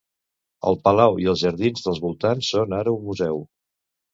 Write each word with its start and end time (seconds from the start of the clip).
El 0.69 0.77
palau 0.87 1.19
i 1.25 1.29
els 1.33 1.43
jardins 1.43 1.85
dels 1.89 2.01
voltants 2.07 2.51
són 2.55 2.77
ara 2.81 2.99
un 2.99 3.07
museu. 3.11 3.45